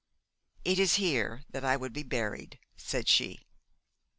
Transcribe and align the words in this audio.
'It 0.65 0.79
is 0.79 0.95
here 0.95 1.43
that 1.51 1.63
I 1.63 1.77
would 1.77 1.93
be 1.93 2.01
buried,' 2.01 2.57
said 2.75 3.07
she. 3.07 3.45